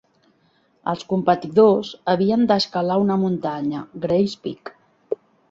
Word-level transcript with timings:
Els 0.93 1.03
competidors 1.11 1.91
havien 2.13 2.47
de 2.53 2.57
escalar 2.63 2.97
una 3.03 3.19
muntanya: 3.25 3.85
Gray's 4.09 4.37
Peak. 4.49 4.75